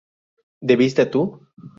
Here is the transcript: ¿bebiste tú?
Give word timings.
¿bebiste 0.61 1.05
tú? 1.05 1.47